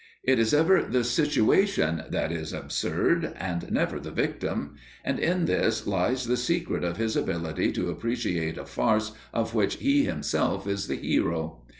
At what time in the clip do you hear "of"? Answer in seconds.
6.83-6.97, 9.31-9.53